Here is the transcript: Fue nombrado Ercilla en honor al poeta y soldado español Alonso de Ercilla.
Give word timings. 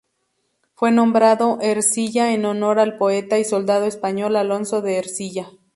Fue 0.73 0.91
nombrado 0.91 1.59
Ercilla 1.61 2.33
en 2.33 2.45
honor 2.45 2.79
al 2.79 2.97
poeta 2.97 3.37
y 3.37 3.43
soldado 3.45 3.85
español 3.85 4.35
Alonso 4.35 4.81
de 4.81 4.97
Ercilla. 4.97 5.51